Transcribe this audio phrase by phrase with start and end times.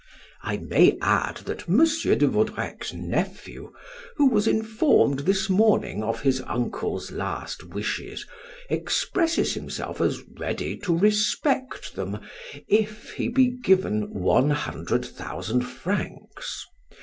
[0.41, 1.77] I may add that M.
[1.77, 3.71] de Vaudrec's nephew,
[4.15, 8.25] who was informed this morning of his uncle's last wishes,
[8.67, 12.17] expresses himself as ready to respect them
[12.67, 16.65] if he be given one hundred thousand francs.